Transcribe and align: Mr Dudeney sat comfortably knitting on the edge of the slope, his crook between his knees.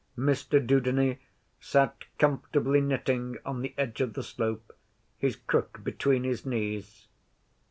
Mr 0.17 0.57
Dudeney 0.65 1.19
sat 1.59 2.05
comfortably 2.17 2.81
knitting 2.81 3.37
on 3.45 3.61
the 3.61 3.75
edge 3.77 4.01
of 4.01 4.15
the 4.15 4.23
slope, 4.23 4.75
his 5.15 5.35
crook 5.35 5.81
between 5.83 6.23
his 6.23 6.43
knees. 6.43 7.05